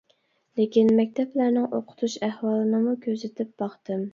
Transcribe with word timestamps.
لېكىن 0.59 0.89
مەكتەپلەرنىڭ 0.99 1.67
ئوقۇتۇش 1.81 2.17
ئەھۋالىنىمۇ 2.29 2.95
كۆزىتىپ 3.07 3.57
باقتىم. 3.65 4.07